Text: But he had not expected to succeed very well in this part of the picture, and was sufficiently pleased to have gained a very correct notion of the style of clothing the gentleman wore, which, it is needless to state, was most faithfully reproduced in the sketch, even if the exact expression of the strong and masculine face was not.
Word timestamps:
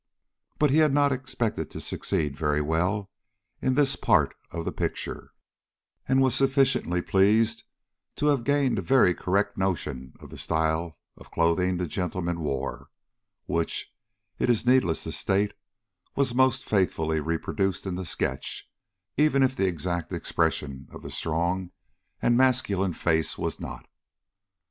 But 0.57 0.71
he 0.71 0.79
had 0.79 0.95
not 0.95 1.11
expected 1.11 1.69
to 1.69 1.79
succeed 1.79 2.35
very 2.35 2.59
well 2.59 3.11
in 3.61 3.75
this 3.75 3.95
part 3.95 4.33
of 4.49 4.65
the 4.65 4.71
picture, 4.71 5.31
and 6.07 6.23
was 6.23 6.33
sufficiently 6.33 7.03
pleased 7.03 7.65
to 8.15 8.25
have 8.25 8.43
gained 8.43 8.79
a 8.79 8.81
very 8.81 9.13
correct 9.13 9.59
notion 9.59 10.15
of 10.19 10.31
the 10.31 10.39
style 10.39 10.97
of 11.17 11.29
clothing 11.29 11.77
the 11.77 11.85
gentleman 11.85 12.39
wore, 12.39 12.89
which, 13.45 13.93
it 14.39 14.49
is 14.49 14.65
needless 14.65 15.03
to 15.03 15.11
state, 15.11 15.53
was 16.15 16.33
most 16.33 16.65
faithfully 16.65 17.19
reproduced 17.19 17.85
in 17.85 17.93
the 17.93 18.03
sketch, 18.07 18.67
even 19.17 19.43
if 19.43 19.55
the 19.55 19.67
exact 19.67 20.11
expression 20.11 20.87
of 20.91 21.03
the 21.03 21.11
strong 21.11 21.69
and 22.23 22.35
masculine 22.35 22.93
face 22.93 23.37
was 23.37 23.59
not. 23.59 23.85